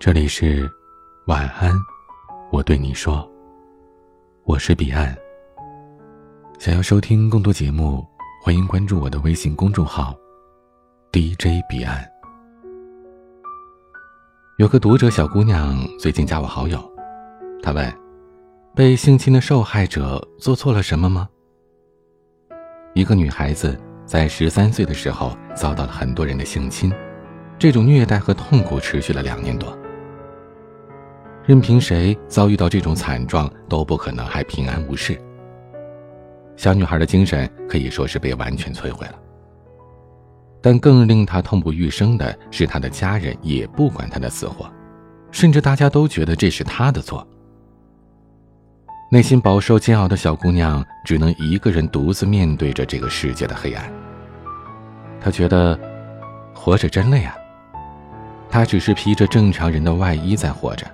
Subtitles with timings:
[0.00, 0.66] 这里是
[1.26, 1.70] 晚安，
[2.50, 3.30] 我对你说，
[4.44, 5.14] 我是彼岸。
[6.58, 8.02] 想要收听更多节目，
[8.42, 10.16] 欢迎关注我的微信公众号
[11.12, 12.02] DJ 彼岸。
[14.56, 16.82] 有个读者小姑娘最近加我好友，
[17.62, 17.94] 她问：
[18.74, 21.28] 被性侵的受害者做错了什么吗？
[22.94, 26.90] 一个女孩子在十三岁的时候遭到了很多人的性侵。
[27.58, 29.76] 这种虐待和痛苦持续了两年多，
[31.46, 35.20] 任凭谁遭遇到这种惨状都不可能还平安无事。
[36.56, 39.14] 小女孩的精神可以说是被完全摧毁了。
[40.60, 44.70] 但更令她痛不欲生的是，她的家人也不管她的死活，
[45.30, 47.26] 甚至大家都觉得这是她的错。
[49.10, 53.90] 内心饱受煎熬的小姑娘只能一个人独自面对着这个世界的黑暗。
[55.20, 55.76] 她觉得，
[56.54, 57.34] 活着真累啊。
[58.50, 60.84] 他只是披着正常人的外衣在活着，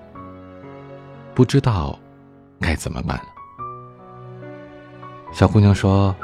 [1.36, 1.96] 不知道
[2.58, 3.26] 该怎么办了。
[5.30, 6.16] 小姑娘说：“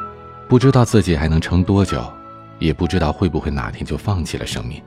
[0.48, 2.02] 不知道自己还能撑多久，
[2.58, 4.82] 也不知道会不会哪天就放弃了生命。”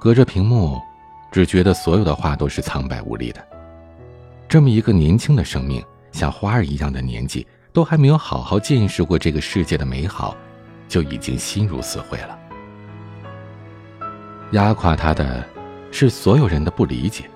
[0.00, 0.80] 隔着屏幕，
[1.32, 3.44] 只觉得所有的话都是苍白无力的。
[4.48, 10.36] 这么一个年轻的生命，像花儿一样的年纪，都还没有好好见识过这个世界的美好，
[10.86, 12.38] 就已经心如死灰了。
[14.52, 15.44] 压垮他的，
[15.90, 17.28] 是所有人的不理解，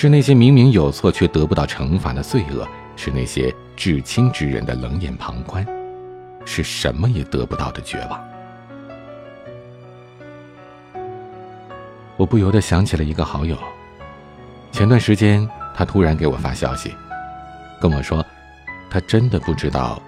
[0.00, 5.66] 是那些明明有错却得不到惩罚的罪恶，是那些至亲之人的冷眼旁观，
[6.44, 8.24] 是什么也得不到的绝望。
[12.16, 13.58] 我不由得想起了一个好友，
[14.70, 16.94] 前段时间他突然给我发消息，
[17.80, 18.24] 跟我说，
[18.88, 20.00] 他真的不知道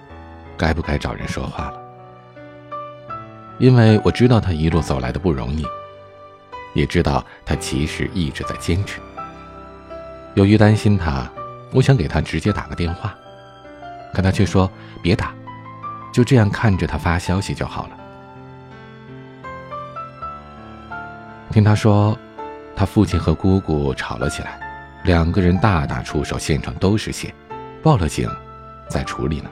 [0.55, 1.81] 该不该找人说话了，
[3.59, 5.65] 因为我知道他一路走来的不容易。
[6.73, 9.01] 也知道他其实一直在坚持。
[10.33, 11.29] 由于担心他，
[11.73, 13.13] 我想给他直接打个电话，
[14.13, 14.71] 可他却说
[15.01, 15.33] 别打，
[16.13, 17.97] 就这样看着他发消息就好了。
[21.51, 22.17] 听他说，
[22.77, 24.57] 他父亲和姑姑吵了起来，
[25.03, 27.33] 两个人大打出手，现场都是血，
[27.83, 28.29] 报了警，
[28.87, 29.49] 在处理呢。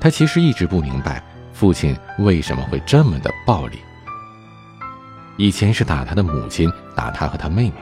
[0.00, 3.78] 他其实一直不明白父亲为什么会这么的暴力。
[5.36, 7.74] 以前是打他的母亲，打他和他妹妹。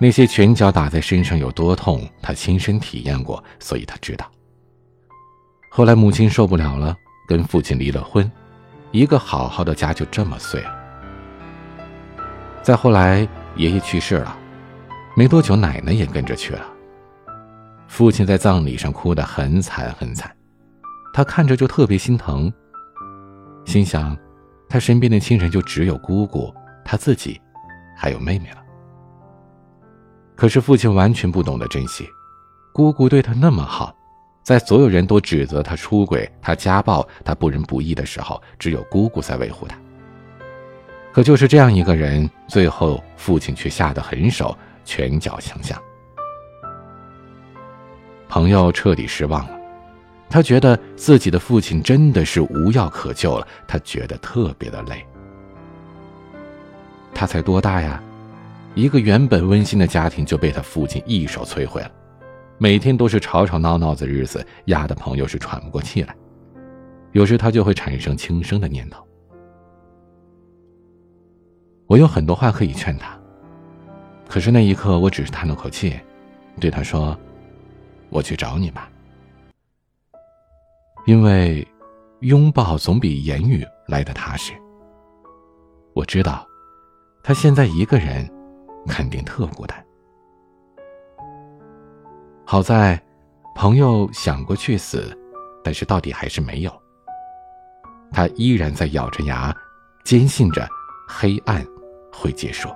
[0.00, 4.30] 那些拳脚打在身上有多痛，他亲身体验过，所以他知道。
[5.70, 8.30] 后来母亲受不了了，跟父亲离了婚，
[8.92, 10.74] 一个好好的家就这么碎了。
[12.62, 13.26] 再后来，
[13.56, 14.38] 爷爷去世了，
[15.16, 16.64] 没多久奶奶也跟着去了。
[17.88, 20.30] 父亲在葬礼上哭得很惨很惨，
[21.12, 22.52] 他看着就特别心疼，
[23.64, 24.16] 心想。
[24.70, 26.54] 他身边的亲人就只有姑姑、
[26.84, 27.40] 他自己，
[27.96, 28.67] 还有妹妹了。
[30.38, 32.08] 可是父亲完全不懂得珍惜，
[32.72, 33.92] 姑姑对他那么好，
[34.44, 39.76] 在所有人都指责他出轨、他家暴、他不仁不义的时候，只有姑姑在维护他。
[41.12, 45.76] 可就是这样一个人，最后父亲却下得狠手，拳脚相向。
[48.28, 49.58] 朋友彻底失望了。
[50.30, 55.04] 他觉得自己的父亲真的是无药可救了，他觉得特别的累。
[57.12, 58.00] 他才多大呀？
[58.78, 61.90] 一个原本温馨的家庭就被他父亲一手摧毁了，
[62.58, 66.14] 每天都是吵吵闹闹的日子，压的朋友是喘不过气来。
[67.10, 69.04] 有时他就会产生轻生的念头。
[71.88, 73.18] 我有很多话可以劝他，
[74.28, 75.98] 可是那一刻我只是叹了口气，
[76.60, 77.18] 对他说
[78.10, 78.88] ：“我去找你吧。”
[81.04, 81.66] 因为，
[82.20, 84.52] 拥抱总比言语来的踏实。
[85.94, 86.46] 我知道，
[87.24, 88.30] 他现在一个人，
[88.86, 89.84] 肯定特孤单。
[92.44, 93.00] 好在，
[93.54, 95.16] 朋友想过去死，
[95.62, 96.72] 但是到底还是没有。
[98.10, 99.54] 他依然在咬着牙，
[100.04, 100.66] 坚信着
[101.06, 101.64] 黑暗
[102.12, 102.70] 会结束。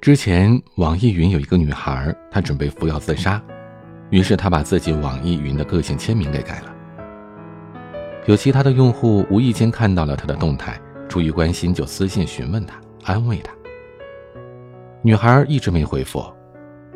[0.00, 3.42] 之前，网易云有一个女孩，她准备服药自杀。
[4.10, 6.74] 于是他把自己网易云的个性签名给改了。
[8.26, 10.78] 有其他的用户无意间看到了他的动态，
[11.12, 13.52] 出于关心就私信询问他，安慰他。
[15.02, 16.24] 女孩一直没回复，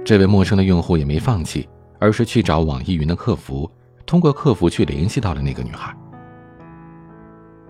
[0.07, 1.69] 这位陌生的用户也没放弃，
[1.99, 3.71] 而是去找网易云的客服，
[4.07, 5.95] 通过客服去联系到了那个女孩。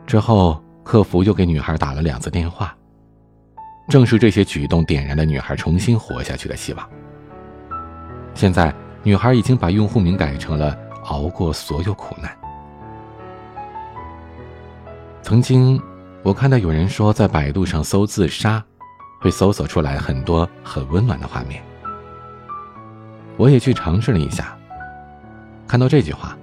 [0.06, 2.72] 之后，客服又给女孩打了两次电话，
[3.88, 6.88] 正是这些举动点燃了女孩重新活下去的希望。
[8.34, 8.72] 现在。
[9.02, 10.76] 女孩已经把用户名改成了
[11.06, 12.36] “熬过所有苦难”。
[15.22, 15.80] 曾经，
[16.26, 18.60] 我看到有人说，在百度上搜“自杀”，
[19.22, 21.62] 会搜索出来很多很温暖的画面。
[23.36, 24.58] 我也去尝试了一下，
[25.68, 26.36] 看到这句话：“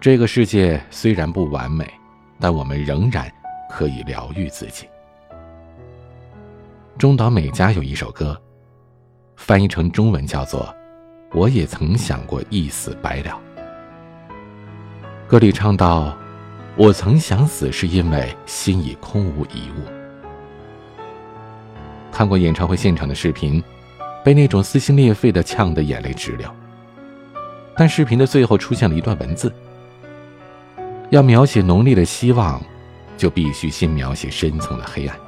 [0.00, 1.86] 这个世界虽然不完美，
[2.40, 3.30] 但我们仍然
[3.68, 4.88] 可以疗愈自己。”
[6.96, 8.40] 中岛美嘉有一首歌，
[9.36, 10.62] 翻译成中文叫做
[11.38, 13.38] 《我也曾想过一死百了》。
[15.28, 16.16] 歌里唱到。
[16.78, 19.82] 我曾想死，是因为心已空无一物。
[22.12, 23.60] 看过演唱会现场的视频，
[24.24, 26.48] 被那种撕心裂肺的呛得眼泪直流。
[27.76, 29.52] 但视频的最后出现了一段文字：
[31.10, 32.62] 要描写浓烈的希望，
[33.16, 35.18] 就必须先描写深层的黑暗。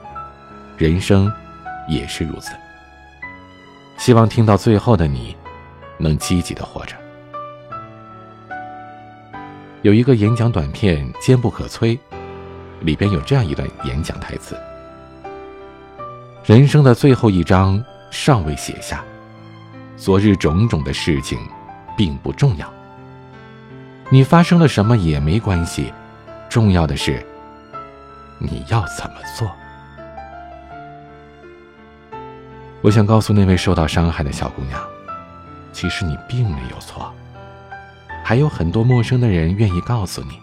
[0.79, 1.29] 人生
[1.89, 2.53] 也是如此。
[3.99, 5.35] 希望听到最后的你，
[5.99, 6.95] 能积极的活着。
[9.83, 11.97] 有一个演讲短片《坚不可摧》，
[12.83, 14.55] 里边有这样一段演讲台词
[16.45, 19.03] ：“人生的最后一章尚未写下，
[19.97, 21.39] 昨日种种的事情
[21.97, 22.71] 并不重要。
[24.11, 25.91] 你发生了什么也没关系，
[26.51, 27.25] 重要的是
[28.39, 29.51] 你要怎么做。”
[32.83, 34.79] 我想告诉那位受到伤害的小姑娘，
[35.73, 37.11] 其实你并没有错。
[38.31, 40.41] 还有很多陌生的人愿意告诉你，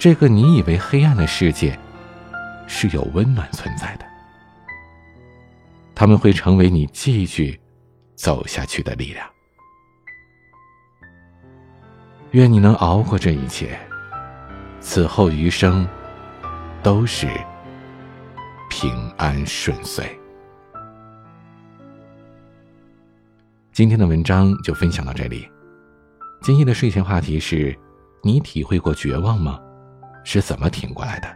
[0.00, 1.78] 这个你以为黑暗的世界，
[2.66, 4.04] 是有温暖存在的。
[5.94, 7.56] 他们会成为你继续
[8.16, 9.24] 走下去的力量。
[12.32, 13.78] 愿你能熬过这一切，
[14.80, 15.86] 此后余生
[16.82, 17.28] 都是
[18.68, 20.04] 平安顺遂。
[23.70, 25.48] 今天的文章就分享到这里。
[26.42, 27.78] 今夜的睡前话题是：
[28.20, 29.60] 你体会过绝望吗？
[30.24, 31.28] 是怎么挺过来的？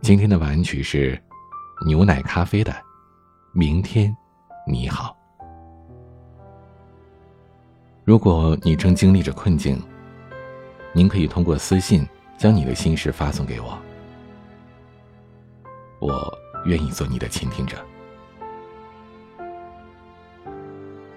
[0.00, 1.20] 今天的晚安曲是
[1.84, 2.70] 牛奶咖啡的
[3.52, 4.16] 《明天
[4.68, 5.16] 你好》。
[8.04, 9.82] 如果你正经历着困境，
[10.92, 12.06] 您可以通过私信
[12.38, 13.76] 将你的心事发送给我，
[15.98, 17.76] 我愿意做你的倾听者。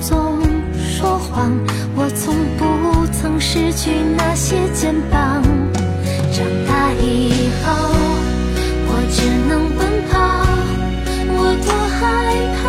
[0.00, 0.38] 总
[0.76, 1.52] 说谎，
[1.94, 2.64] 我从不
[3.12, 5.42] 曾失去那些肩膀。
[6.32, 7.72] 长大以后，
[8.88, 9.16] 我只
[9.48, 10.14] 能奔跑，
[11.28, 12.00] 我多害
[12.56, 12.65] 怕。